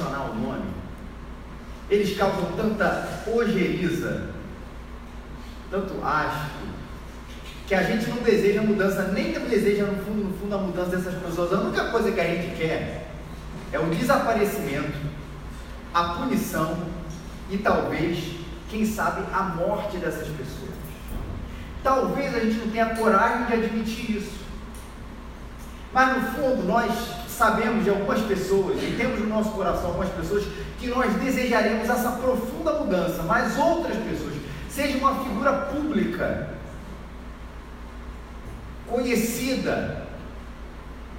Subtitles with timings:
[0.00, 0.70] mencionar o nome,
[1.90, 4.30] eles causam tanta ojeriza,
[5.70, 6.60] tanto asco,
[7.66, 11.14] que a gente não deseja mudança, nem deseja no fundo, no fundo a mudança dessas
[11.14, 11.52] pessoas.
[11.52, 13.10] A única coisa que a gente quer
[13.72, 14.98] é o desaparecimento,
[15.94, 16.76] a punição
[17.50, 18.36] e talvez,
[18.68, 20.70] quem sabe, a morte dessas pessoas.
[21.82, 24.40] Talvez a gente não tenha coragem de admitir isso.
[25.92, 30.44] Mas no fundo nós sabemos de algumas pessoas e temos no nosso coração algumas pessoas
[30.78, 34.34] que nós desejaremos essa profunda mudança, mas outras pessoas,
[34.68, 36.50] seja uma figura pública,
[38.86, 40.06] conhecida,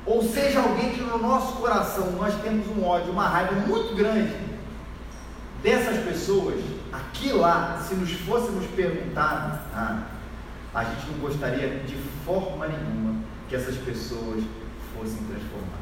[0.05, 4.35] ou seja alguém que no nosso coração nós temos um ódio, uma raiva muito grande
[5.63, 10.03] dessas pessoas, aqui lá, se nos fôssemos perguntar, ah,
[10.71, 13.15] a gente não gostaria de forma nenhuma
[13.49, 14.43] que essas pessoas
[14.95, 15.80] fossem transformadas.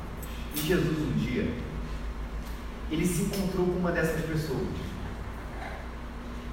[0.55, 1.51] E Jesus um dia,
[2.91, 4.67] ele se encontrou com uma dessas pessoas.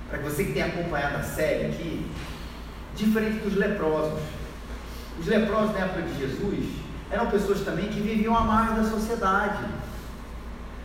[0.09, 2.07] Para você que tem acompanhado a série aqui,
[2.95, 4.21] diferente dos leprosos.
[5.19, 6.69] Os leprosos na época de Jesus
[7.11, 9.65] eram pessoas também que viviam à margem da sociedade.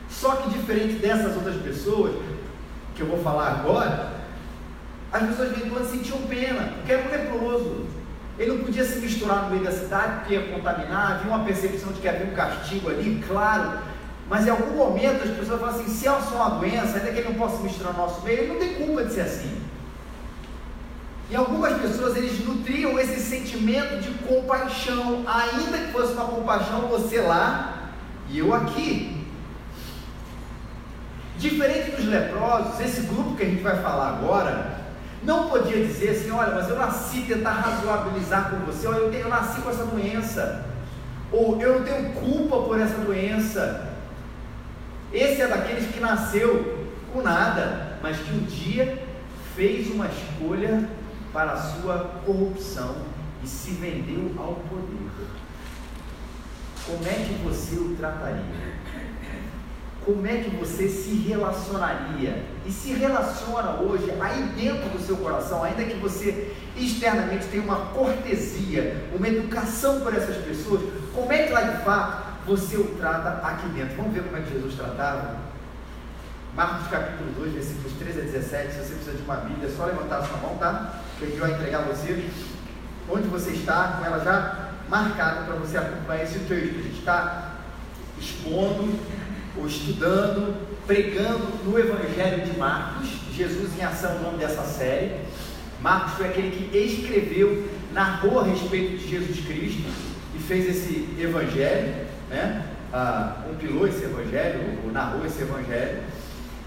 [0.09, 2.15] Só que diferente dessas outras pessoas,
[2.95, 4.11] que eu vou falar agora,
[5.11, 7.87] as pessoas quando sentiam pena, porque era um leproso.
[8.41, 11.93] Ele não podia se misturar no meio da cidade, porque ia contaminar, havia uma percepção
[11.93, 13.77] de que havia um castigo ali, claro.
[14.27, 17.19] Mas em algum momento as pessoas falam assim, se é só uma doença, ainda que
[17.19, 19.61] ele não possa se misturar no nosso meio, ele não tem culpa de ser assim.
[21.29, 27.21] E algumas pessoas eles nutriam esse sentimento de compaixão, ainda que fosse uma compaixão você
[27.21, 27.91] lá
[28.27, 29.23] e eu aqui.
[31.37, 34.80] Diferente dos leprosos, esse grupo que a gente vai falar agora,
[35.23, 39.23] não podia dizer assim, olha, mas eu nasci tentar razoabilizar com você, olha, eu, tenho,
[39.23, 40.65] eu nasci com essa doença,
[41.31, 43.89] ou eu não tenho culpa por essa doença.
[45.13, 49.05] Esse é daqueles que nasceu com nada, mas que um dia
[49.55, 50.89] fez uma escolha
[51.31, 52.95] para a sua corrupção
[53.43, 55.11] e se vendeu ao poder.
[56.85, 58.80] Como é que você o trataria?
[60.05, 65.63] Como é que você se relacionaria e se relaciona hoje aí dentro do seu coração,
[65.63, 70.81] ainda que você externamente tenha uma cortesia, uma educação por essas pessoas,
[71.13, 73.95] como é que lá de fato você o trata aqui dentro?
[73.97, 75.51] Vamos ver como é que Jesus tratava?
[76.55, 79.85] Marcos capítulo 2, versículos 13 a 17, se você precisa de uma Bíblia, é só
[79.85, 80.95] levantar a sua mão, tá?
[81.17, 82.29] Que gente vai entregar a você
[83.09, 86.53] onde você está, com ela já marcada para você acompanhar esse texto.
[86.53, 87.51] A gente está
[88.19, 88.99] expondo
[89.57, 90.55] ou estudando,
[90.87, 95.15] pregando no Evangelho de Marcos, Jesus em Ação, o nome dessa série.
[95.81, 99.89] Marcos foi aquele que escreveu, narrou a respeito de Jesus Cristo
[100.35, 102.65] e fez esse Evangelho, né?
[102.93, 106.03] Ah, compilou esse Evangelho, ou narrou esse Evangelho.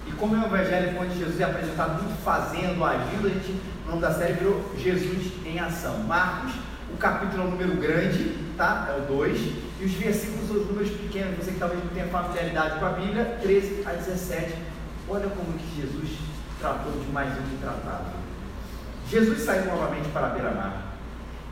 [0.07, 3.55] E como é um Evangelho onde Jesus é apresentado muito fazendo, agindo, a gente,
[3.87, 5.99] o nome da série virou Jesus em Ação.
[6.01, 6.53] Marcos,
[6.93, 8.95] o capítulo é um número grande, tá?
[8.97, 12.07] É o 2 e os versículos são os números pequenos, você que talvez não tenha
[12.07, 14.55] familiaridade com a Bíblia, 13 a 17.
[15.09, 16.19] Olha como que Jesus
[16.61, 18.13] tratou de mais um que tratava.
[19.11, 20.95] Jesus saiu novamente para a beira-mar,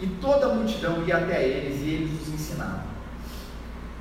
[0.01, 2.93] e toda a multidão ia até eles, e eles os ensinavam.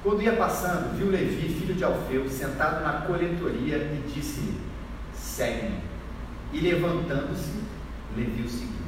[0.03, 4.59] Quando ia passando, viu Levi, filho de Alfeu, sentado na coletoria, e disse-lhe:
[5.13, 5.79] Segue-me.
[6.53, 7.51] E levantando-se,
[8.15, 8.80] Levi o seguiu.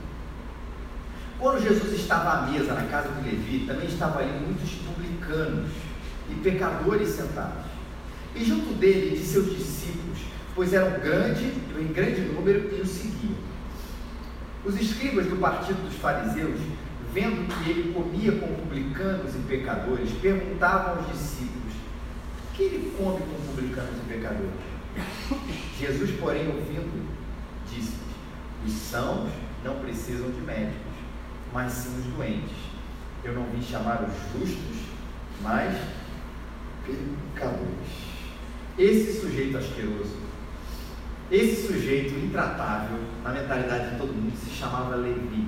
[1.40, 5.70] Quando Jesus estava à mesa na casa de Levi, também estavam ali muitos publicanos
[6.30, 7.66] e pecadores sentados.
[8.36, 10.20] E junto dele e de seus discípulos,
[10.56, 11.46] pois eram grande,
[11.78, 13.36] em grande número, e o seguiam.
[14.66, 16.60] Os escribas do partido dos fariseus,
[17.14, 21.74] vendo que ele comia com publicanos e pecadores, perguntavam aos discípulos:
[22.54, 24.52] que ele come com publicanos e pecadores?
[25.80, 27.10] Jesus, porém, ouvindo,
[27.70, 27.98] disse:
[28.66, 29.30] os sãos
[29.64, 30.93] não precisam de médicos
[31.54, 32.56] mas sim os doentes.
[33.24, 34.78] Eu não vim chamar os justos,
[35.42, 35.74] mas
[36.86, 38.14] pecadores.
[38.78, 40.18] Esse sujeito asqueroso,
[41.32, 45.48] esse sujeito intratável, na mentalidade de todo mundo, se chamava Levi.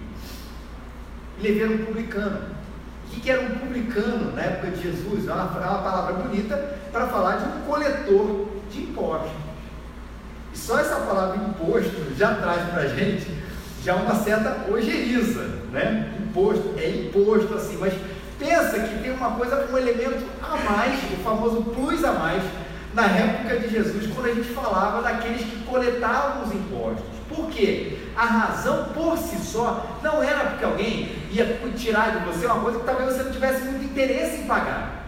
[1.42, 2.56] Levi era um publicano.
[3.06, 5.28] O que era um publicano na época de Jesus?
[5.28, 9.32] É uma, é uma palavra bonita para falar de um coletor de impostos.
[10.54, 13.28] E só essa palavra imposto já traz para a gente
[13.84, 16.10] já uma certa ojeriza, né?
[16.20, 17.94] Imposto, é imposto assim, mas
[18.40, 22.42] pensa que tem uma coisa, um elemento a mais, o famoso plus a mais,
[22.94, 27.04] na época de Jesus, quando a gente falava daqueles que coletavam os impostos.
[27.28, 27.98] Por quê?
[28.16, 32.80] A razão por si só não era porque alguém ia tirar de você uma coisa
[32.80, 35.04] que talvez você não tivesse muito interesse em pagar.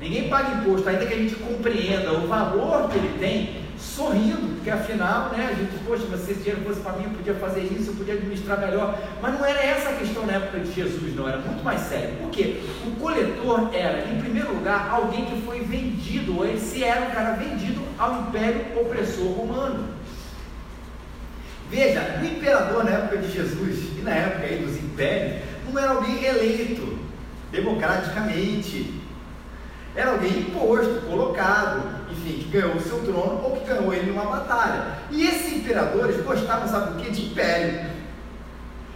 [0.00, 4.70] Ninguém paga imposto, ainda que a gente compreenda o valor que ele tem, sorrindo, porque
[4.80, 7.60] afinal, né, a gente, poxa, mas se esse dinheiro fosse para mim, eu podia fazer
[7.60, 8.98] isso, eu podia administrar melhor.
[9.22, 12.16] Mas não era essa a questão na época de Jesus, não, era muito mais sério.
[12.16, 12.60] Por quê?
[12.84, 17.10] O coletor era, em primeiro lugar, alguém que foi vendido, ou ele se era um
[17.12, 19.88] cara vendido ao império opressor romano.
[21.70, 25.42] Veja, o imperador na época de Jesus e na época aí dos impérios
[25.72, 26.98] não era alguém eleito
[27.52, 29.00] democraticamente,
[29.94, 31.95] era alguém imposto, colocado,
[32.26, 34.98] enfim, que ganhou o seu trono ou que ganhou ele numa batalha.
[35.10, 37.10] E esses imperadores gostavam, sabe do que?
[37.10, 37.90] De império.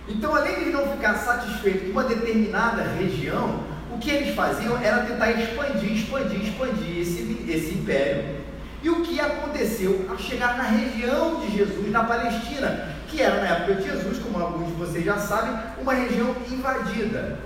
[0.09, 3.61] Então, além de não ficar satisfeito com uma determinada região,
[3.93, 8.41] o que eles faziam era tentar expandir, expandir, expandir esse, esse império.
[8.83, 13.49] E o que aconteceu ao chegar na região de Jesus, na Palestina, que era na
[13.49, 17.39] época de Jesus, como alguns de vocês já sabem, uma região invadida.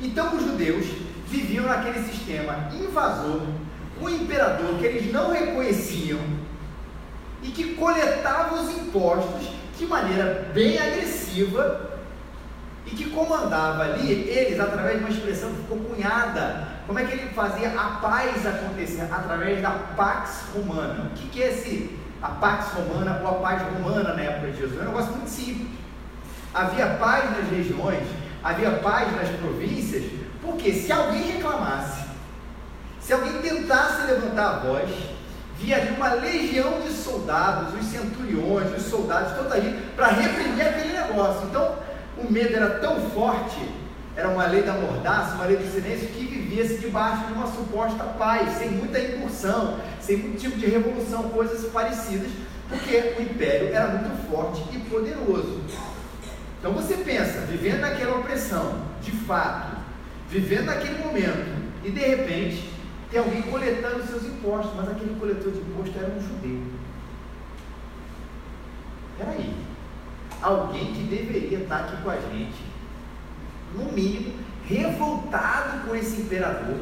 [0.00, 0.86] Então os judeus
[1.28, 3.42] viviam naquele sistema invasor,
[4.00, 6.20] um imperador que eles não reconheciam
[7.42, 9.48] e que coletava os impostos
[9.78, 11.90] de maneira bem agressiva
[12.86, 16.68] e que comandava ali eles através de uma expressão que ficou cunhada.
[16.86, 19.02] Como é que ele fazia a paz acontecer?
[19.10, 21.04] Através da Pax Romana.
[21.06, 24.58] O que, que é esse, a Pax Romana ou a paz romana na época de
[24.58, 24.80] Jesus?
[24.80, 25.68] É um negócio muito simples.
[26.54, 28.06] Havia paz nas regiões,
[28.42, 30.04] havia paz nas províncias,
[30.40, 31.95] porque se alguém reclamasse,
[33.06, 34.90] se alguém tentasse levantar a voz,
[35.60, 41.46] via uma legião de soldados, os centuriões, os soldados, todos ali, para reprimir aquele negócio.
[41.46, 41.76] Então,
[42.18, 43.60] o medo era tão forte,
[44.16, 48.02] era uma lei da mordaça, uma lei do silêncio, que vivia-se debaixo de uma suposta
[48.18, 52.30] paz, sem muita incursão, sem muito tipo de revolução, coisas parecidas,
[52.68, 55.60] porque o império era muito forte e poderoso.
[56.58, 59.76] Então você pensa, vivendo naquela opressão, de fato,
[60.28, 61.54] vivendo naquele momento,
[61.84, 62.75] e de repente
[63.16, 66.62] tem alguém coletando seus impostos, mas aquele coletor de imposto era um judeu.
[69.16, 69.54] Peraí,
[70.42, 72.62] alguém que deveria estar aqui com a gente,
[73.74, 74.34] no mínimo,
[74.66, 76.76] revoltado com esse imperador,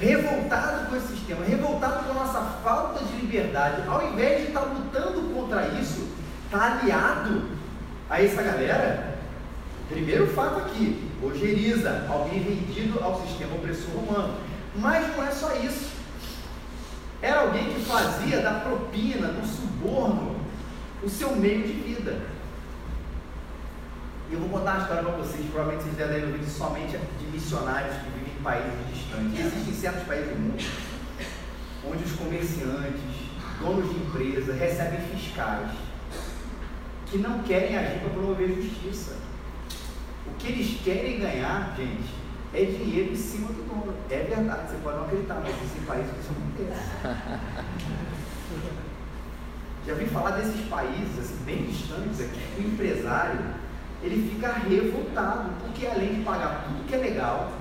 [0.00, 4.62] revoltado com esse sistema, revoltado com a nossa falta de liberdade, ao invés de estar
[4.62, 6.08] lutando contra isso,
[6.46, 7.44] está aliado
[8.10, 9.16] a essa galera
[9.88, 14.34] Primeiro fato aqui, ojeriza, alguém vendido ao sistema opressor romano.
[14.78, 15.96] Mas não é só isso.
[17.22, 20.36] Era alguém que fazia da propina, do suborno,
[21.02, 22.20] o seu meio de vida.
[24.28, 27.26] E eu vou contar uma história para vocês, provavelmente vocês já devem ouvir somente de
[27.26, 29.46] missionários que vivem em países distantes.
[29.46, 30.96] Existem certos países do mundo
[31.88, 33.00] onde os comerciantes,
[33.60, 35.70] donos de empresa, recebem fiscais
[37.06, 39.16] que não querem agir para promover justiça.
[40.26, 42.12] O que eles querem ganhar, gente,
[42.56, 43.94] é dinheiro em cima do dono.
[44.10, 46.80] É verdade, você pode não acreditar, mas existem países que isso acontece.
[49.86, 53.38] Já vi falar desses países assim, bem distantes aqui, o empresário
[54.02, 57.52] ele fica revoltado, porque além de pagar tudo que é legal,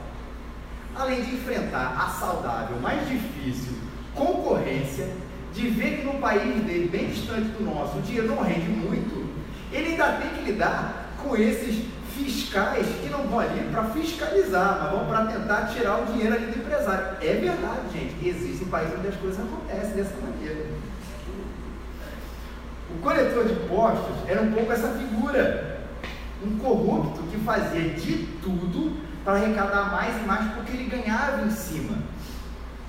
[0.95, 3.73] além de enfrentar a saudável, mais difícil
[4.15, 5.09] concorrência,
[5.53, 9.25] de ver que no país dele, bem distante do nosso, o dinheiro não rende muito,
[9.71, 14.91] ele ainda tem que lidar com esses fiscais que não vão ali para fiscalizar, mas
[14.91, 17.17] vão para tentar tirar o dinheiro ali do empresário.
[17.21, 20.65] É verdade, gente, existem países onde as coisas acontecem dessa maneira.
[22.89, 25.81] O coletor de impostos era um pouco essa figura,
[26.43, 31.51] um corrupto que fazia de tudo para arrecadar mais e mais porque ele ganhava em
[31.51, 31.97] cima.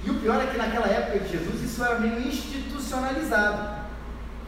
[0.05, 3.87] E o pior é que naquela época de Jesus isso era meio institucionalizado.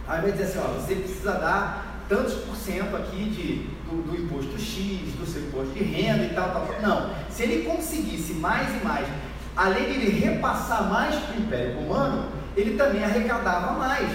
[0.07, 4.17] Aí vai dizer assim, ó, você precisa dar tantos por cento aqui de, do, do,
[4.17, 6.81] imposto X, do seu imposto de renda e tal, tal, tal.
[6.83, 7.11] Não.
[7.31, 9.09] Se ele conseguisse mais e mais,
[9.57, 12.27] além de ele repassar mais para o Império Romano,
[12.57, 14.09] ele também arrecadava mais.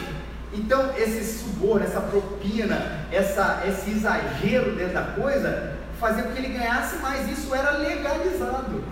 [0.54, 6.58] Então, esse suborno, essa propina, essa, esse exagero dentro da coisa, fazia com que ele
[6.58, 7.28] ganhasse mais.
[7.30, 8.84] Isso era legalizado.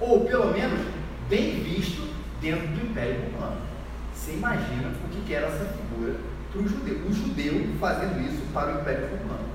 [0.00, 0.80] Ou, pelo menos,
[1.28, 2.08] bem visto
[2.40, 3.60] dentro do Império Romano.
[4.14, 6.14] Você imagina o que, era essa figura
[6.50, 7.00] para o judeu.
[7.06, 9.49] O judeu fazendo isso para o Império Romano.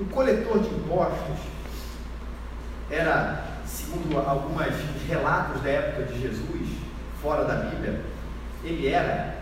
[0.00, 1.38] O coletor de impostos
[2.90, 4.66] era, segundo alguns
[5.06, 6.68] relatos da época de Jesus,
[7.22, 8.00] fora da Bíblia,
[8.64, 9.36] ele era,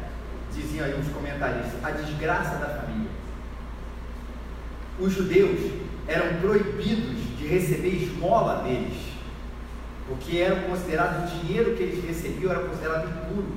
[0.55, 3.11] diziam aí os comentaristas, a desgraça da família.
[5.01, 5.73] Os judeus
[6.07, 8.99] eram proibidos de receber esmola deles,
[10.07, 13.53] porque era considerado o dinheiro que eles recebiam era considerado impuro.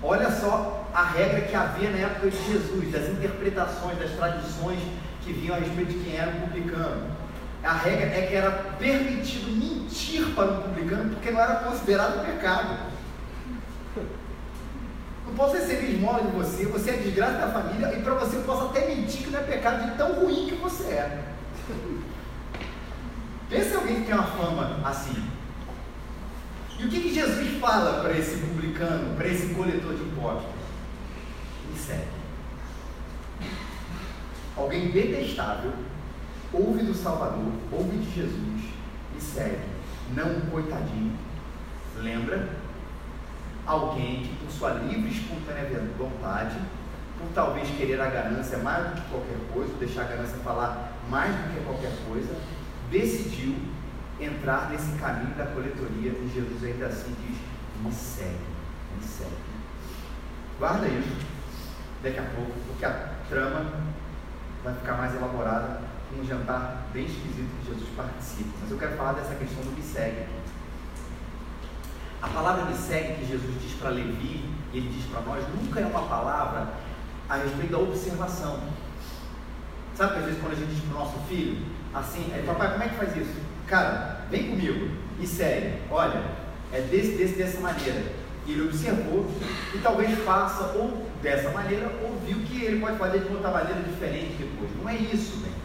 [0.00, 4.78] Olha só a regra que havia na época de Jesus, das interpretações, das tradições
[5.28, 7.10] que vinham a respeito de quem era o publicano.
[7.62, 12.78] a regra é que era permitido mentir para o publicano porque não era considerado pecado.
[15.26, 18.42] Não posso receber esmola de você, você é desgraça da família e para você eu
[18.42, 21.24] posso até mentir que não é pecado de tão ruim que você é.
[23.50, 25.22] Pensa alguém que tem uma fama assim.
[26.78, 30.50] E o que, que Jesus fala para esse publicano, para esse coletor de impostos?
[31.70, 32.17] Me segue.
[34.68, 35.72] Alguém detestável,
[36.52, 38.64] ouve do Salvador, ouve de Jesus
[39.16, 39.64] e segue.
[40.14, 41.16] Não um coitadinho.
[41.96, 42.50] Lembra?
[43.64, 46.58] Alguém que, por sua livre e espontânea vontade,
[47.18, 51.34] por talvez querer a ganância mais do que qualquer coisa, deixar a ganância falar mais
[51.34, 52.36] do que qualquer coisa,
[52.90, 53.56] decidiu
[54.20, 57.38] entrar nesse caminho da coletoria e Jesus ainda assim diz:
[57.82, 58.36] me segue,
[58.94, 59.30] me segue.
[60.58, 61.16] Guarda isso,
[62.02, 63.88] daqui a pouco, porque a trama
[64.68, 65.80] vai ficar mais elaborada
[66.18, 68.50] um jantar bem esquisito que Jesus participa.
[68.60, 70.34] Mas eu quero falar dessa questão do me segue aqui.
[72.20, 75.80] A palavra me segue que Jesus diz para Levi e ele diz para nós nunca
[75.80, 76.68] é uma palavra
[77.28, 78.60] a respeito da observação.
[79.94, 82.82] Sabe que às vezes quando a gente diz para o nosso filho, assim, papai, como
[82.82, 83.40] é que faz isso?
[83.66, 85.82] Cara, vem comigo e segue.
[85.90, 86.22] Olha,
[86.72, 88.02] é desse, desse, dessa maneira.
[88.46, 89.30] E ele observou
[89.74, 91.88] e talvez faça ou dessa maneira
[92.28, 94.70] ou viu que ele pode fazer de outra maneira diferente depois.
[94.80, 95.58] Não é isso, bem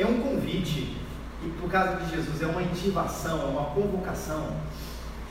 [0.00, 0.96] é um convite,
[1.44, 4.56] e por caso de Jesus é uma ativação, é uma convocação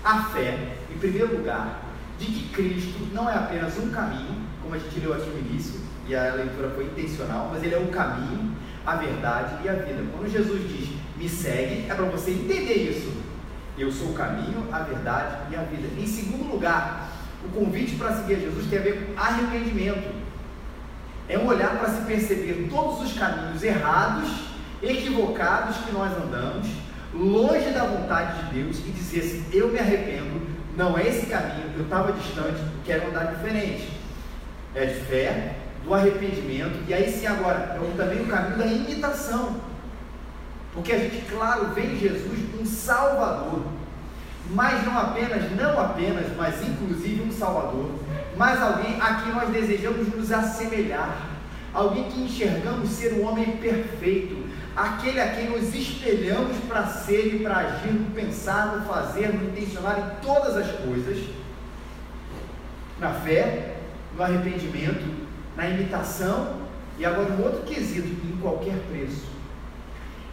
[0.03, 1.83] à fé, em primeiro lugar,
[2.19, 5.79] de que Cristo não é apenas um caminho, como a gente leu aqui no início,
[6.07, 8.53] e a leitura foi intencional, mas ele é o caminho,
[8.85, 10.03] a verdade e a vida.
[10.11, 13.11] Quando Jesus diz, me segue, é para você entender isso.
[13.77, 15.87] Eu sou o caminho, a verdade e a vida.
[15.97, 17.09] Em segundo lugar,
[17.45, 20.18] o convite para seguir Jesus tem a ver com arrependimento.
[21.29, 24.27] É um olhar para se perceber todos os caminhos errados
[24.81, 26.67] equivocados que nós andamos,
[27.13, 30.41] longe da vontade de Deus e dizer assim: eu me arrependo,
[30.75, 33.99] não é esse caminho, eu estava distante, quero andar diferente.
[34.73, 39.55] É de fé, do arrependimento, e aí sim agora, é também o caminho da imitação.
[40.73, 43.63] Porque a gente, claro, vê em Jesus um Salvador,
[44.51, 47.91] mas não apenas, não apenas, mas inclusive um Salvador,
[48.39, 51.27] mas alguém a quem nós desejamos nos assemelhar,
[51.73, 57.39] alguém que enxergamos ser um homem perfeito, aquele a quem nos espelhamos para ser e
[57.39, 61.21] para agir, no pensar, no fazer, no intencionar em todas as coisas,
[62.97, 63.75] na fé,
[64.15, 65.27] no arrependimento,
[65.57, 66.61] na imitação
[66.97, 69.27] e agora um outro quesito, em qualquer preço.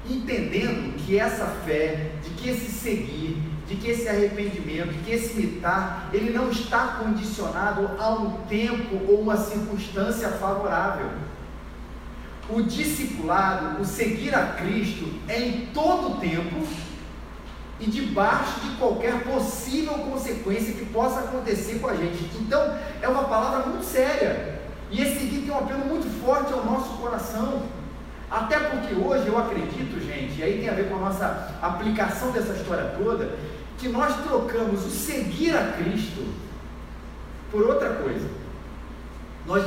[0.08, 5.40] Entendendo que essa fé, de que esse seguir, de que esse arrependimento, de que esse
[5.40, 11.10] imitar, ele não está condicionado a um tempo ou uma circunstância favorável.
[12.48, 16.64] O discipulado, o seguir a Cristo, é em todo o tempo
[17.78, 22.30] e debaixo de qualquer possível consequência que possa acontecer com a gente.
[22.38, 24.60] Então, é uma palavra muito séria.
[24.90, 27.62] E esse seguir tem um apelo muito forte ao nosso coração.
[28.30, 32.32] Até porque hoje eu acredito, gente, e aí tem a ver com a nossa aplicação
[32.32, 33.30] dessa história toda,
[33.78, 36.26] que nós trocamos o seguir a Cristo
[37.50, 38.28] por outra coisa.
[39.46, 39.64] Nós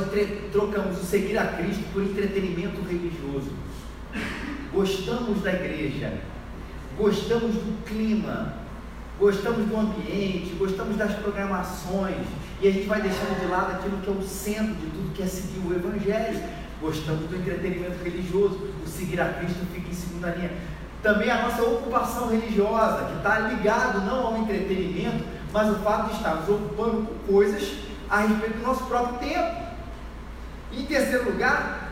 [0.52, 3.52] trocamos o seguir a Cristo por entretenimento religioso.
[4.72, 6.20] Gostamos da igreja,
[6.98, 8.54] gostamos do clima,
[9.18, 12.26] gostamos do ambiente, gostamos das programações,
[12.60, 15.22] e a gente vai deixando de lado aquilo que é o centro de tudo, que
[15.22, 16.40] é seguir o Evangelho.
[16.80, 20.50] Gostamos do entretenimento religioso, o seguir a Cristo fica em segunda linha.
[21.02, 26.16] Também a nossa ocupação religiosa, que está ligado não ao entretenimento, mas o fato de
[26.16, 27.72] estarmos ocupando com coisas
[28.08, 29.70] a respeito do nosso próprio tempo.
[30.72, 31.90] Em terceiro lugar,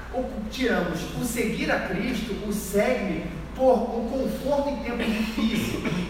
[0.50, 3.24] tiramos o seguir a Cristo, o segue
[3.54, 6.08] por um conforto em tempos difíceis.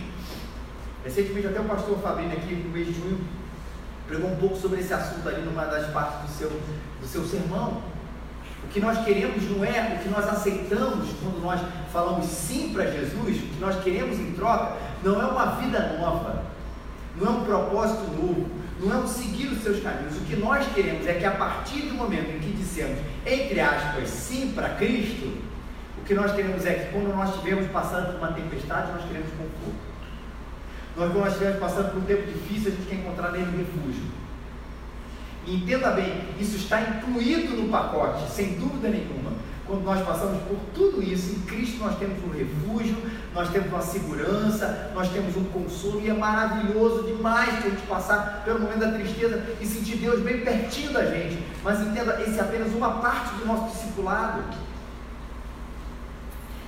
[1.05, 3.21] Recentemente até o pastor Fabrício aqui no mês de junho
[4.07, 7.83] pregou um pouco sobre esse assunto ali numa das partes do seu, do seu sermão.
[8.65, 11.61] O que nós queremos não é o que nós aceitamos quando nós
[11.93, 16.45] falamos sim para Jesus, o que nós queremos em troca não é uma vida nova,
[17.17, 18.49] não é um propósito novo,
[18.81, 20.17] não é um seguir os seus caminhos.
[20.17, 24.09] O que nós queremos é que a partir do momento em que dissemos, entre aspas,
[24.09, 25.39] sim para Cristo,
[25.99, 29.31] o que nós queremos é que quando nós estivermos passando por uma tempestade, nós queremos
[29.31, 29.89] conforto.
[30.97, 34.28] Nós, quando nós estivermos passando por um tempo difícil, a gente quer encontrar nele refúgio.
[35.47, 39.33] Entenda bem, isso está incluído no pacote, sem dúvida nenhuma.
[39.69, 42.97] Quando nós passamos por tudo isso, em Cristo nós temos um refúgio,
[43.35, 48.43] nós temos uma segurança, nós temos um consolo, e é maravilhoso demais a gente passar
[48.47, 51.43] pelo momento da tristeza e sentir Deus bem pertinho da gente.
[51.63, 54.43] Mas entenda, esse é apenas uma parte do nosso discipulado.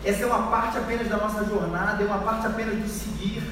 [0.05, 3.43] Essa é uma parte apenas da nossa jornada, é uma parte apenas do seguir.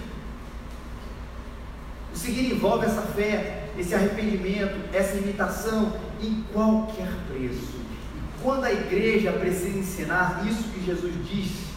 [2.13, 7.79] O seguir envolve essa fé, esse arrependimento, essa imitação em qualquer preço.
[8.43, 11.69] Quando a igreja precisa ensinar isso que Jesus disse,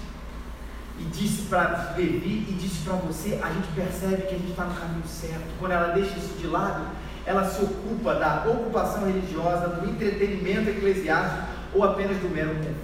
[1.00, 4.65] e disse para Levi e disse para você, a gente percebe que a gente está
[4.65, 5.46] no caminho certo.
[5.60, 6.88] Quando ela deixa isso de lado,
[7.25, 12.81] ela se ocupa da ocupação religiosa, do entretenimento eclesiástico ou apenas do mero conforto.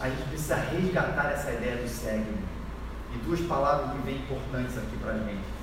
[0.00, 2.34] A gente precisa resgatar essa ideia do segue.
[3.14, 5.53] E duas palavras que vêm importantes aqui para a gente.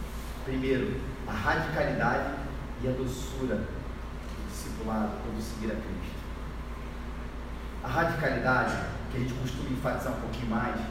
[0.45, 2.33] Primeiro, a radicalidade
[2.83, 6.21] e a doçura do discipulado ou do seguir a Cristo.
[7.83, 8.75] A radicalidade,
[9.11, 10.81] que a gente costuma enfatizar um pouquinho mais,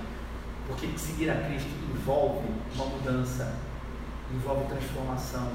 [0.69, 3.55] porque seguir a Cristo envolve uma mudança,
[4.33, 5.51] envolve transformação.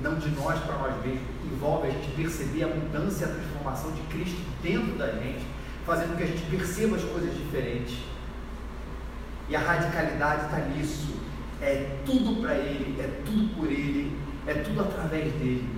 [0.00, 3.92] Não de nós para nós mesmos, envolve a gente perceber a mudança e a transformação
[3.92, 5.46] de Cristo dentro da gente,
[5.86, 7.98] fazendo com que a gente perceba as coisas diferentes.
[9.48, 11.23] E a radicalidade está nisso.
[11.60, 15.68] É tudo para Ele, é tudo por Ele, é tudo através dele.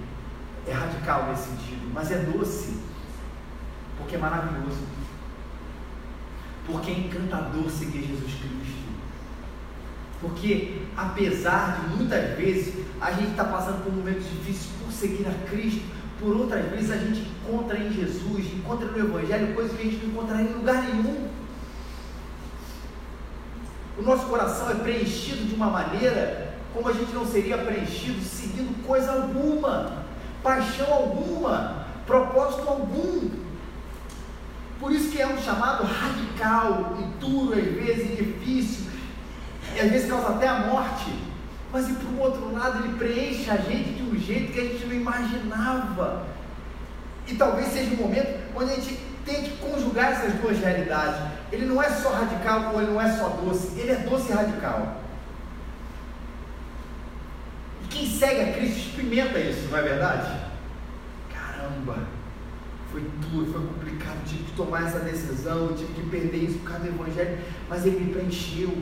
[0.66, 2.78] É radical nesse sentido, mas é doce,
[3.96, 4.80] porque é maravilhoso,
[6.66, 8.86] porque é encantador seguir Jesus Cristo.
[10.20, 15.26] Porque, apesar de muitas vezes a gente estar tá passando por momentos difíceis por seguir
[15.28, 15.82] a Cristo,
[16.18, 20.04] por outras vezes a gente encontra em Jesus, encontra no Evangelho coisas que a gente
[20.04, 21.28] não encontraria em lugar nenhum.
[23.98, 28.86] O nosso coração é preenchido de uma maneira como a gente não seria preenchido seguindo
[28.86, 30.04] coisa alguma,
[30.42, 33.30] paixão alguma, propósito algum.
[34.78, 38.90] Por isso que é um chamado radical e duro, às vezes, e difícil,
[39.74, 41.10] e às vezes causa até a morte.
[41.72, 44.64] Mas e por um outro lado, ele preenche a gente de um jeito que a
[44.64, 46.26] gente não imaginava.
[47.26, 51.20] E talvez seja um momento onde a gente tem que conjugar essas duas realidades.
[51.50, 54.34] Ele não é só radical ou ele não é só doce, ele é doce e
[54.34, 55.02] radical.
[57.82, 60.40] E quem segue a Cristo experimenta isso, não é verdade?
[61.34, 62.06] Caramba,
[62.92, 66.84] foi duro, foi complicado, tive que tomar essa decisão, tive que perder isso por causa
[66.84, 68.72] do Evangelho, mas ele me preencheu,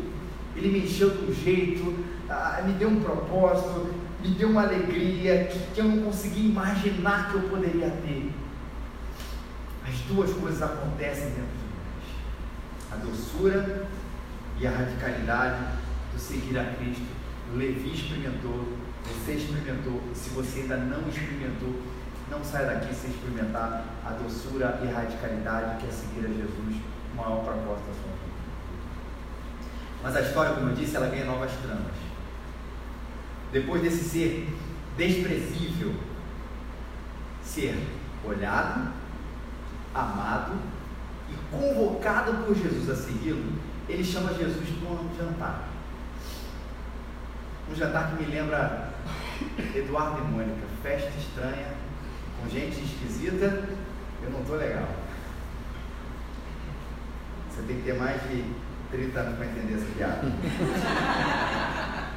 [0.55, 5.45] ele me encheu de um jeito, ah, me deu um propósito, me deu uma alegria
[5.47, 8.44] que, que eu não conseguia imaginar que eu poderia ter.
[9.87, 13.87] As duas coisas acontecem dentro de nós: a doçura
[14.59, 15.65] e a radicalidade
[16.13, 17.05] do seguir a Cristo.
[17.53, 18.73] O Levi experimentou,
[19.05, 21.83] você experimentou, se você ainda não experimentou,
[22.31, 26.83] não saia daqui sem experimentar a doçura e a radicalidade que é seguir a Jesus,
[27.13, 28.35] o maior propósito da sua vida.
[30.03, 31.95] Mas a história, como eu disse, ela ganha novas tramas.
[33.53, 34.49] Depois desse ser
[34.97, 35.95] desprezível,
[37.43, 37.79] ser
[38.25, 38.93] olhado,
[39.95, 40.55] amado
[41.31, 43.53] e convocado por Jesus a segui-lo,
[43.89, 45.69] ele chama Jesus para um jantar.
[47.71, 48.93] Um jantar que me lembra
[49.75, 51.69] Eduardo e Mônica, festa estranha,
[52.41, 53.69] com gente esquisita,
[54.23, 54.89] eu não estou legal.
[57.51, 58.45] Você tem que ter mais de
[58.91, 60.23] 30 anos para entender essa piada.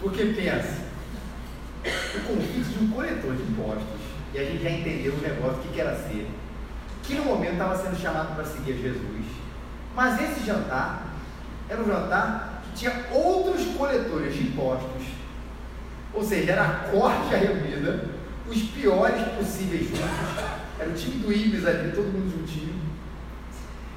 [0.00, 0.84] Porque pensa,
[1.84, 3.99] o convite de um coletor de impostos,
[4.32, 6.28] e a gente já entendeu o negócio, o que, era ser,
[7.02, 9.26] que no momento estava sendo chamado para seguir Jesus.
[9.94, 11.14] Mas esse jantar
[11.68, 15.20] era um jantar que tinha outros coletores de impostos
[16.12, 18.04] ou seja, era a corte reunida,
[18.48, 20.44] os piores possíveis juntos.
[20.78, 22.74] Era o time do Ibis ali, todo mundo juntinho.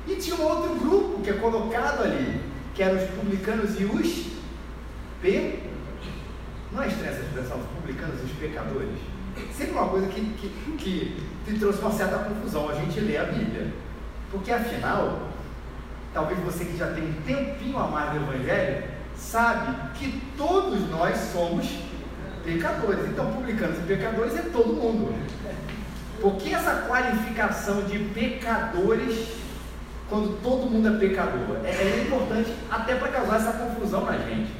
[0.07, 2.41] E tinha um outro grupo que é colocado ali,
[2.75, 4.33] que eram os publicanos e os
[5.21, 5.59] P.
[6.71, 9.12] Não é estranha essa expressão, os publicanos e os pecadores?
[9.55, 13.25] Sempre uma coisa que, que, que te trouxe uma certa confusão a gente lê a
[13.25, 13.73] Bíblia.
[14.31, 15.29] Porque afinal,
[16.13, 18.83] talvez você que já tem um tempinho a mais do Evangelho,
[19.15, 21.67] sabe que todos nós somos
[22.43, 23.05] pecadores.
[23.09, 25.13] Então, publicanos e pecadores é todo mundo.
[26.21, 29.27] Por que essa qualificação de pecadores
[30.09, 31.57] quando todo mundo é pecador?
[31.63, 34.51] É, é importante até para causar essa confusão na gente.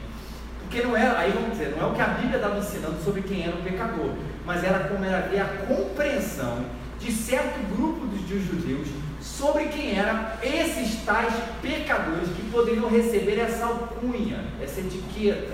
[0.73, 3.21] Porque não é, aí vamos dizer, não é o que a Bíblia estava ensinando sobre
[3.21, 4.09] quem era o pecador,
[4.43, 6.65] mas era como era a compreensão
[6.99, 8.87] de certo grupo dos judeus
[9.21, 11.31] sobre quem eram esses tais
[11.61, 15.53] pecadores que poderiam receber essa alcunha, essa etiqueta.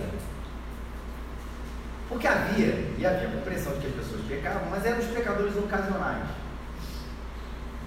[2.08, 5.54] Porque havia, e havia a compreensão de que as pessoas pecavam, mas eram os pecadores
[5.58, 6.30] ocasionais.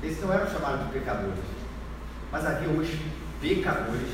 [0.03, 1.45] Esses não eram chamados de pecadores.
[2.31, 2.88] Mas havia os
[3.40, 4.11] pecadores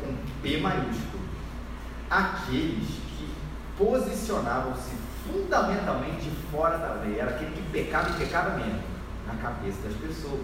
[0.00, 1.15] com P maiúsculo.
[2.10, 3.28] Aqueles que
[3.76, 7.18] posicionavam-se fundamentalmente fora da lei.
[7.18, 8.80] Era aquele que pecava e pecava mesmo,
[9.26, 10.40] na cabeça das pessoas.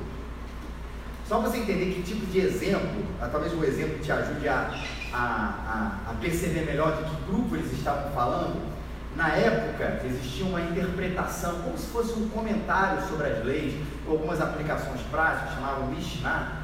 [1.29, 4.71] Só para você entender que tipo de exemplo, ah, talvez o exemplo te ajude a,
[5.13, 8.73] a, a, a perceber melhor de que grupo eles estavam falando.
[9.17, 13.75] Na época existia uma interpretação, como se fosse um comentário sobre as leis,
[14.07, 16.63] ou algumas aplicações práticas, chamavam Mishnah,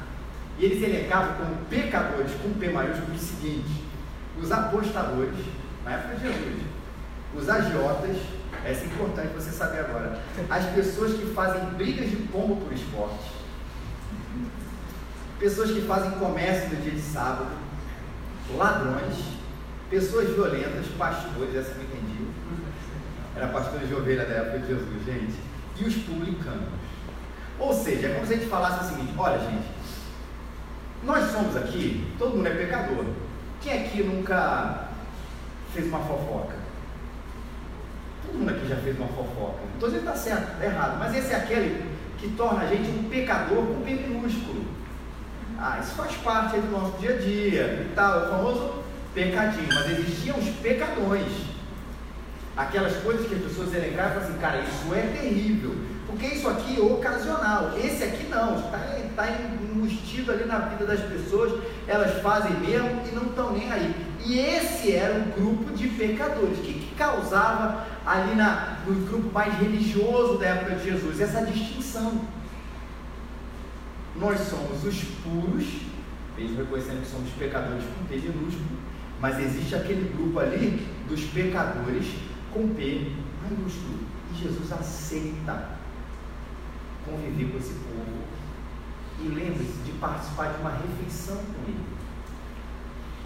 [0.57, 3.88] e eles elencavam como pecadores, com P maiúsculo, o seguinte:
[4.41, 5.35] os apostadores,
[5.85, 6.61] na época de Jesus,
[7.35, 8.17] os agiotas,
[8.65, 13.31] essa é importante você saber agora, as pessoas que fazem brigas de pombo por esporte,
[15.39, 17.51] pessoas que fazem comércio no dia de sábado,
[18.55, 19.15] ladrões,
[19.89, 22.27] pessoas violentas, pastores, essa eu entendi,
[23.35, 25.35] era pastor de ovelha da época de Jesus, gente,
[25.79, 26.67] e os publicanos.
[27.57, 29.67] Ou seja, é como se a gente falasse o seguinte: olha, gente,
[31.03, 33.05] nós somos aqui, todo mundo é pecador.
[33.61, 34.87] Quem aqui nunca
[35.73, 36.55] fez uma fofoca?
[38.25, 39.59] Todo mundo aqui já fez uma fofoca.
[39.61, 42.67] Não estou dizendo que está certo, está errado, mas esse é aquele que torna a
[42.67, 44.65] gente um pecador com P minúsculo.
[45.57, 49.67] Ah, isso faz parte do nosso dia a dia e tal, o famoso pecadinho.
[49.73, 51.49] Mas existiam os pecadores.
[52.55, 55.75] Aquelas coisas que as pessoas elencaram e falaram assim, cara, isso é terrível.
[56.07, 57.77] Porque isso aqui é ocasional.
[57.77, 63.13] Esse aqui não, está, está enrustido ali na vida das pessoas, elas fazem mesmo e
[63.13, 63.93] não estão nem aí.
[64.25, 66.57] E esse era um grupo de pecadores.
[66.57, 71.19] O que, que causava ali na, no grupo mais religioso da época de Jesus?
[71.19, 72.21] Essa distinção.
[74.15, 75.65] Nós somos os puros,
[76.37, 78.79] mesmo reconhecendo que somos pecadores com P minúsculo,
[79.21, 82.05] mas existe aquele grupo ali dos pecadores
[82.53, 83.11] com P
[83.43, 83.99] maiúsculo.
[84.31, 85.79] E Jesus aceita
[87.05, 88.38] conviver com esse povo.
[89.21, 91.83] E lembre-se de participar de uma refeição com ele.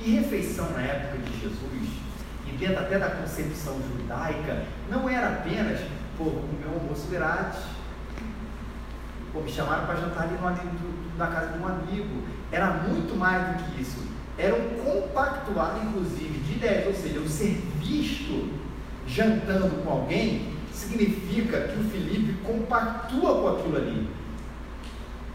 [0.02, 1.90] E refeição na época de Jesus,
[2.48, 5.80] e dentro até da concepção judaica, não era apenas,
[6.18, 7.62] pô, comer um almoço grátis.
[9.32, 12.24] Pô, me chamaram para jantar ali no, na casa de um amigo.
[12.52, 14.04] Era muito mais do que isso.
[14.38, 18.52] Era um compactuado, inclusive, de ideias, ou seja, o ser visto
[19.08, 24.10] jantando com alguém significa que o Felipe compactua com aquilo ali,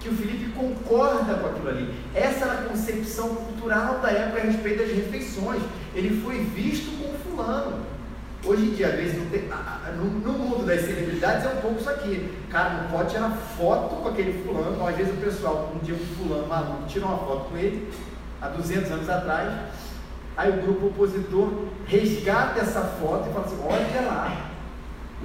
[0.01, 1.95] que o Felipe concorda com aquilo ali.
[2.15, 5.63] Essa era a concepção cultural da época a respeito das refeições.
[5.95, 7.79] Ele foi visto com fulano.
[8.45, 12.33] Hoje em dia, às vezes, no, mundo das celebridades é um pouco isso aqui.
[12.49, 14.87] Cara, não pode tirar foto com aquele fulano.
[14.87, 17.93] Às vezes o pessoal, um dia um fulano maluco, tira uma foto com ele,
[18.41, 19.53] há 200 anos atrás.
[20.37, 21.53] Aí o grupo opositor
[21.87, 24.51] resgata essa foto e fala assim: olha lá,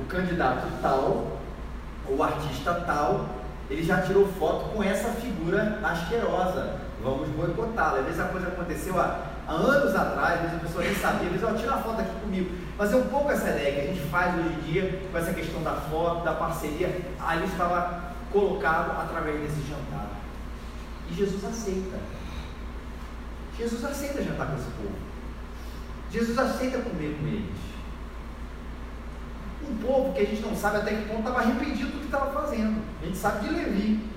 [0.02, 1.38] o candidato tal,
[2.10, 6.80] o artista tal, ele já tirou foto com essa figura asquerosa.
[7.02, 8.00] Vamos boicotá-la.
[8.00, 11.34] Às vezes a coisa aconteceu há, anos atrás, às vezes a pessoa nem sabia, às
[11.34, 12.56] vezes, ó, tira a foto aqui comigo.
[12.78, 15.34] Mas é um pouco essa ideia que a gente faz hoje em dia com essa
[15.34, 17.02] questão da foto, da parceria.
[17.20, 20.10] Ali estava colocado através desse jantar.
[21.10, 21.98] E Jesus aceita.
[23.58, 24.96] Jesus aceita jantar com esse povo.
[26.12, 27.73] Jesus aceita comer com eles
[29.72, 32.32] um povo que a gente não sabe até que ponto estava arrependido do que estava
[32.32, 32.84] fazendo.
[33.02, 34.10] A gente sabe de Levi,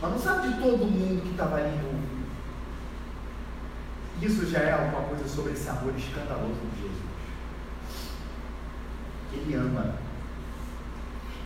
[0.00, 2.20] mas não sabe de todo mundo que estava ali envolvido.
[4.22, 7.00] Isso já é alguma coisa sobre esse amor escandaloso de Jesus.
[9.32, 9.94] Ele ama.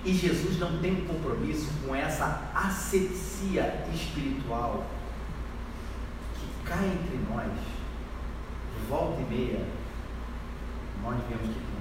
[0.05, 4.85] E Jesus não tem compromisso com essa asepsia espiritual
[6.35, 7.51] que cai entre nós,
[8.88, 9.67] volta e meia,
[11.03, 11.73] nós vemos que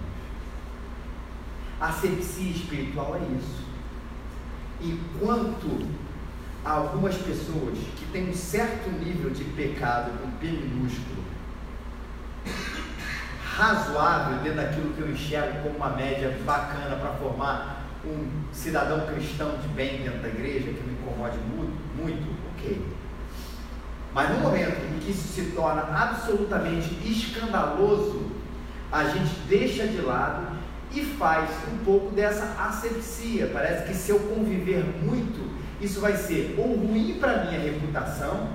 [1.83, 3.63] Asepsia espiritual é isso.
[4.79, 5.85] Enquanto
[6.63, 11.23] algumas pessoas que têm um certo nível de pecado com P minúsculo,
[13.43, 19.57] razoável dentro daquilo que eu enxergo como uma média bacana para formar um cidadão cristão
[19.57, 22.81] de bem dentro da igreja, que me incomode muito, muito, ok.
[24.13, 28.31] Mas no momento em que isso se torna absolutamente escandaloso,
[28.89, 30.52] a gente deixa de lado
[30.93, 33.49] e faz um pouco dessa asepsia.
[33.51, 35.51] Parece que se eu conviver muito,
[35.81, 38.49] isso vai ser ou ruim para minha reputação,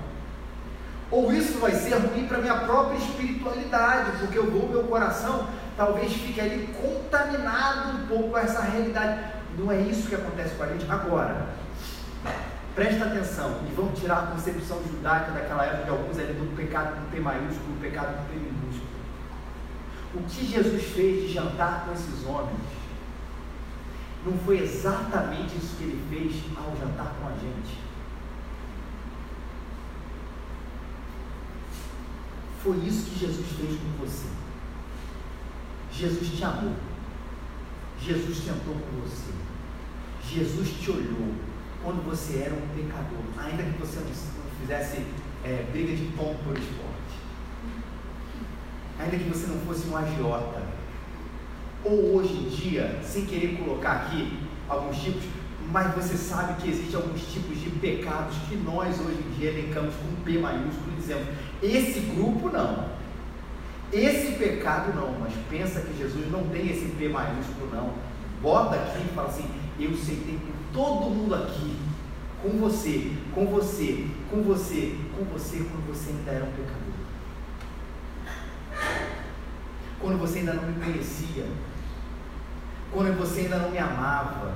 [1.11, 5.47] ou isso vai ser ruim para minha própria espiritualidade, porque eu vou meu coração
[5.79, 9.21] talvez fique ali contaminado um pouco com essa realidade.
[9.57, 11.47] Não é isso que acontece com a gente agora.
[12.75, 16.95] Presta atenção e vamos tirar a concepção judaica daquela época de alguns ali do pecado
[16.95, 18.58] com P maiúsculo, do pecado com P minúsculo.
[20.13, 22.59] O que Jesus fez de jantar com esses homens
[24.25, 27.77] não foi exatamente isso que ele fez ao jantar com a gente.
[32.61, 34.27] Foi isso que Jesus fez com você.
[35.91, 36.75] Jesus te amou.
[38.01, 39.31] Jesus tentou com você.
[40.23, 41.33] Jesus te olhou.
[41.81, 44.11] quando você era um pecador, ainda que você não
[44.59, 45.05] fizesse
[45.45, 46.88] é, briga de tom por esporte,
[48.99, 50.61] ainda que você não fosse um agiota,
[51.83, 55.23] ou hoje em dia, sem querer colocar aqui alguns tipos,
[55.71, 59.93] mas você sabe que existem alguns tipos de pecados que nós hoje em dia elencamos
[59.95, 61.27] com P maiúsculo e dizemos:
[61.61, 62.89] esse grupo não,
[63.91, 67.93] esse pecado não, mas pensa que Jesus não tem esse P maiúsculo, não.
[68.41, 69.45] Bota aqui e fala assim:
[69.79, 70.39] eu que tem
[70.73, 71.75] todo mundo aqui,
[72.41, 76.79] com você, com você, com você, com você, quando você ainda era um pecador.
[79.99, 81.45] Quando você ainda não me conhecia,
[82.91, 84.53] quando você ainda não me amava,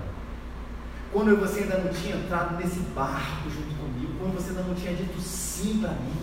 [1.12, 4.94] quando você ainda não tinha entrado nesse barco junto comigo, quando você ainda não tinha
[4.94, 6.16] dito sim para mim.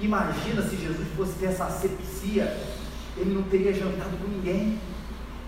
[0.00, 2.56] Imagina se Jesus fosse ter essa asepsia,
[3.16, 4.78] ele não teria jantado com ninguém,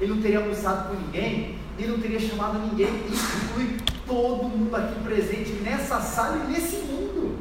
[0.01, 4.95] ele não teria almoçado com ninguém, ele não teria chamado ninguém, inclui todo mundo aqui
[5.03, 7.39] presente nessa sala e nesse mundo.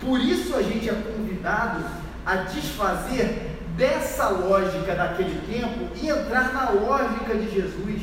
[0.00, 1.84] Por isso a gente é convidado
[2.26, 8.02] a desfazer dessa lógica daquele tempo e entrar na lógica de Jesus.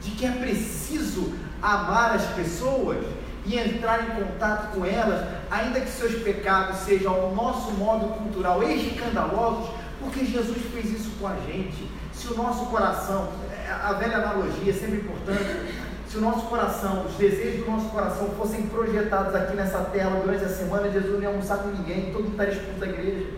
[0.00, 3.04] De que é preciso amar as pessoas
[3.46, 8.62] e entrar em contato com elas, ainda que seus pecados sejam ao nosso modo cultural
[8.62, 11.88] escandalosos, porque Jesus fez isso com a gente.
[12.12, 15.74] Se o nosso coração, é, a velha analogia é sempre importante,
[16.14, 20.44] se o nosso coração, os desejos do nosso coração fossem projetados aqui nessa tela durante
[20.44, 23.30] a semana, Jesus não ia almoçar com ninguém, todo mundo estaria expulso da igreja.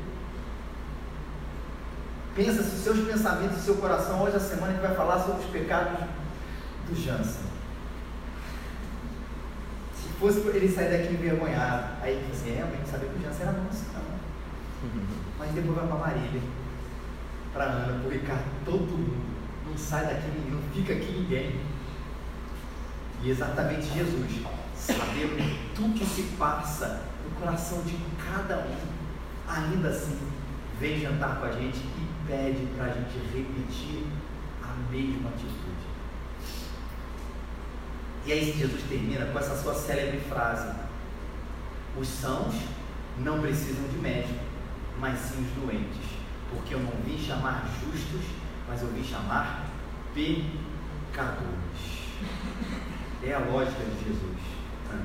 [2.35, 5.43] Pensa se os seus pensamentos, o seu coração, hoje a semana que vai falar sobre
[5.43, 6.01] os pecados
[6.87, 7.47] do Jansen.
[9.95, 13.47] Se fosse ele sair daqui envergonhado, aí você assim, é, mas sabia que o Jansen
[13.47, 14.03] era nosso, não.
[15.39, 16.43] Mas depois vai para Marília,
[17.55, 19.35] para Ana, para Ricardo, todo mundo.
[19.67, 21.76] Não sai daqui, não fica aqui ninguém.
[23.23, 24.43] E exatamente Jesus,
[24.77, 28.77] sabendo tudo que se passa no coração de cada um,
[29.49, 30.19] ainda assim,
[30.79, 34.07] vem jantar com a gente e pede para a gente repetir
[34.63, 35.87] a mesma atitude.
[38.27, 40.69] E aí Jesus termina com essa sua célebre frase:
[41.97, 42.55] Os sãos
[43.19, 44.45] não precisam de médico,
[44.99, 46.11] mas sim os doentes,
[46.51, 48.25] porque eu não vim chamar justos,
[48.69, 49.67] mas eu vim chamar
[50.15, 51.67] pecadores.
[53.23, 54.39] É a lógica de Jesus.
[54.91, 55.05] Né?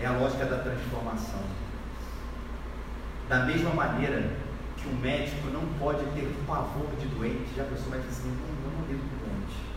[0.00, 1.42] É a lógica da transformação.
[3.28, 4.36] Da mesma maneira
[4.76, 8.28] que o médico não pode ter pavor de doente, já a pessoa vai dizer assim,
[8.28, 9.70] não, eu não lido doente.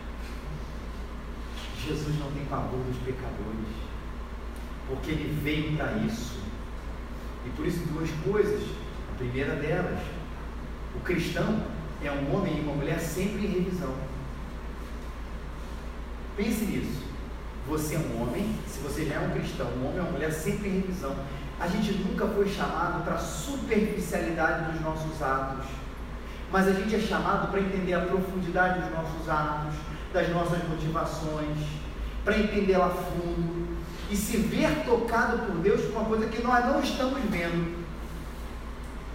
[1.86, 3.68] Jesus não tem pavor dos pecadores,
[4.88, 6.38] porque ele veio para isso.
[7.46, 8.62] E por isso duas coisas.
[9.12, 10.00] A primeira delas,
[10.96, 11.62] o cristão
[12.02, 13.94] é um homem e uma mulher sempre em revisão.
[16.36, 17.13] Pense nisso.
[17.66, 20.30] Você é um homem, se você já é um cristão, um homem ou uma mulher
[20.32, 21.16] sempre em revisão.
[21.58, 25.66] A gente nunca foi chamado para a superficialidade dos nossos atos,
[26.52, 29.74] mas a gente é chamado para entender a profundidade dos nossos atos,
[30.12, 31.56] das nossas motivações,
[32.22, 33.76] para entender a fundo
[34.10, 37.84] e se ver tocado por Deus por uma coisa que nós não estamos vendo.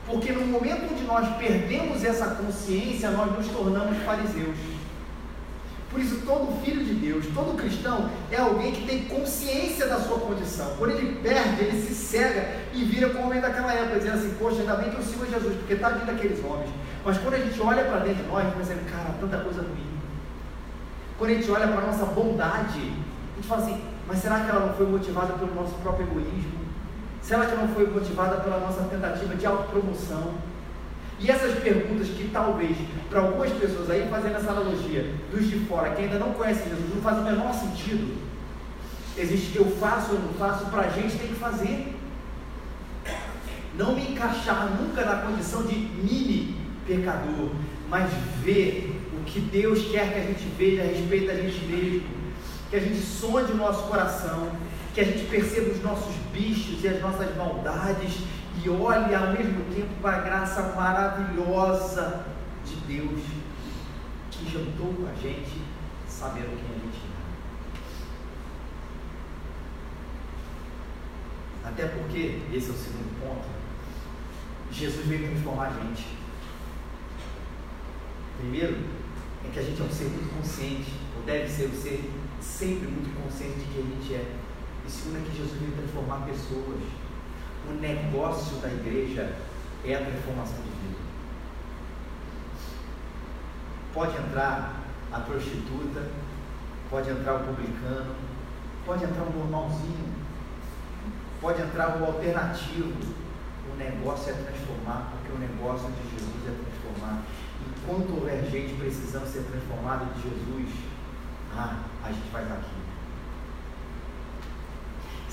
[0.07, 4.57] Porque no momento onde nós perdemos essa consciência, nós nos tornamos fariseus.
[5.89, 10.19] Por isso, todo filho de Deus, todo cristão, é alguém que tem consciência da sua
[10.19, 10.75] condição.
[10.77, 14.35] Quando ele perde, ele se cega e vira como o homem daquela época, dizendo assim:
[14.37, 16.69] Poxa, ainda bem que eu sigo Jesus, porque está dentro daqueles homens.
[17.03, 19.61] Mas quando a gente olha para dentro de nós, a gente pensa, cara, tanta coisa
[19.61, 19.89] ruim.
[21.17, 22.79] Quando a gente olha para a nossa bondade,
[23.33, 26.59] a gente fala assim: Mas será que ela não foi motivada pelo nosso próprio egoísmo?
[27.21, 30.35] Será que não foi motivada pela nossa tentativa de autopromoção?
[31.19, 32.77] E essas perguntas que talvez,
[33.09, 36.95] para algumas pessoas aí, fazendo essa analogia, dos de fora, que ainda não conhecem Jesus,
[36.95, 38.17] não faz o menor sentido.
[39.17, 41.93] Existe eu faço ou não faço, para a gente tem que fazer.
[43.75, 46.55] Não me encaixar nunca na condição de mini
[46.87, 47.49] pecador,
[47.89, 48.09] mas
[48.41, 52.07] ver o que Deus quer que a gente veja a respeito da gente mesmo,
[52.69, 54.49] que a gente sonde o nosso coração,
[54.93, 58.19] que a gente perceba os nossos bichos e as nossas maldades
[58.61, 62.25] e olhe ao mesmo tempo para a graça maravilhosa
[62.65, 63.21] de Deus
[64.29, 65.61] que jantou com a gente,
[66.07, 67.01] sabendo quem a gente
[71.63, 71.69] é.
[71.69, 73.47] Até porque, esse é o segundo ponto,
[74.71, 76.17] Jesus veio transformar a gente.
[78.39, 78.77] Primeiro,
[79.45, 82.87] é que a gente é um ser muito consciente, ou deve ser um ser sempre
[82.87, 84.35] muito consciente de quem a gente é.
[84.85, 86.98] E segundo é que Jesus veio transformar pessoas
[87.69, 89.31] o negócio da igreja
[89.85, 90.99] é a transformação de vida.
[93.93, 96.07] Pode entrar a prostituta,
[96.89, 98.15] pode entrar o publicano,
[98.85, 100.13] pode entrar o normalzinho,
[101.39, 103.19] pode entrar o alternativo.
[103.71, 107.21] O negócio é transformar, porque o negócio de Jesus é transformar.
[107.61, 110.73] Enquanto houver gente precisando ser transformada de Jesus,
[111.55, 112.88] ah, a gente faz aquilo.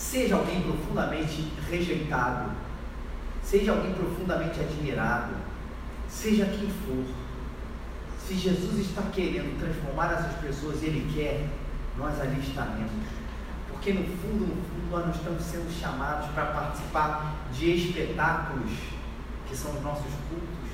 [0.07, 2.53] Seja alguém profundamente rejeitado,
[3.43, 5.35] seja alguém profundamente admirado,
[6.09, 7.05] seja quem for.
[8.25, 11.49] Se Jesus está querendo transformar essas pessoas e Ele quer,
[11.99, 12.93] nós ali estaremos.
[13.69, 18.71] Porque no fundo, no fundo, nós não estamos sendo chamados para participar de espetáculos
[19.49, 20.71] que são os nossos cultos.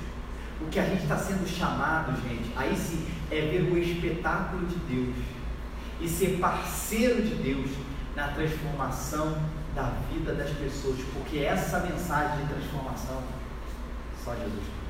[0.61, 4.75] O que a gente está sendo chamado, gente, aí sim, é ver o espetáculo de
[4.75, 5.15] Deus
[5.99, 9.37] e ser parceiro de Deus na transformação
[9.75, 13.23] da vida das pessoas, porque essa mensagem de transformação
[14.23, 14.83] só Jesus tem.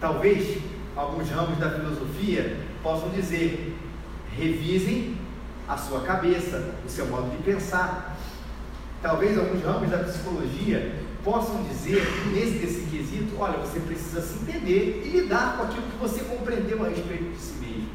[0.00, 0.58] Talvez
[0.94, 3.76] alguns ramos da filosofia possam dizer:
[4.36, 5.16] revisem
[5.66, 8.16] a sua cabeça, o seu modo de pensar.
[9.02, 15.02] Talvez alguns ramos da psicologia possam dizer, nesse desse quesito, olha, você precisa se entender
[15.04, 17.88] e lidar com aquilo que você compreendeu a respeito de si mesmo.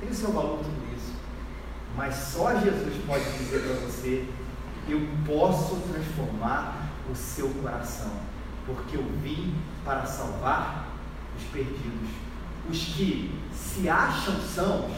[0.00, 0.83] Tem o seu valor tudo.
[1.96, 4.28] Mas só Jesus pode dizer para você:
[4.88, 8.10] eu posso transformar o seu coração,
[8.66, 9.54] porque eu vim
[9.84, 10.88] para salvar
[11.36, 12.08] os perdidos.
[12.68, 14.92] Os que se acham sãos,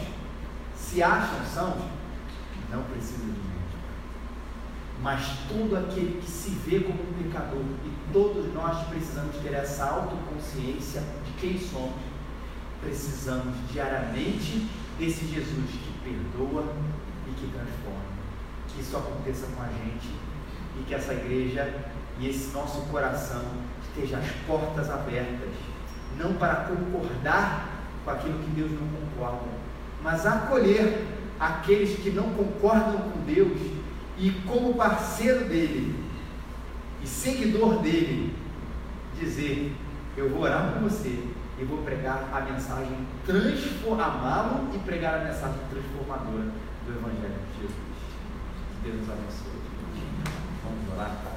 [0.76, 1.82] se acham sãos,
[2.70, 3.56] não precisam de médico.
[5.02, 9.84] Mas todo aquele que se vê como um pecador, e todos nós precisamos ter essa
[9.84, 11.94] autoconsciência de quem somos,
[12.80, 15.70] precisamos diariamente desse Jesus
[16.06, 16.64] perdoa
[17.26, 18.16] e que transforma.
[18.68, 20.14] Que isso aconteça com a gente
[20.78, 21.84] e que essa igreja
[22.20, 23.42] e esse nosso coração
[23.82, 25.50] esteja as portas abertas,
[26.18, 27.68] não para concordar
[28.04, 29.48] com aquilo que Deus não concorda,
[30.02, 31.04] mas acolher
[31.40, 33.58] aqueles que não concordam com Deus
[34.18, 36.04] e como parceiro dele
[37.02, 38.34] e seguidor dele
[39.18, 39.74] dizer,
[40.16, 41.22] eu vou orar por você
[41.58, 46.52] e vou pregar a mensagem transformá-lo e pregar a mensagem transformadora
[46.86, 47.96] do Evangelho de Jesus.
[48.82, 49.60] Deus nos abençoe.
[50.62, 51.35] Vamos orar.